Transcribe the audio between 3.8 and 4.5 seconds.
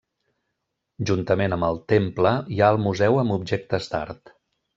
d'art.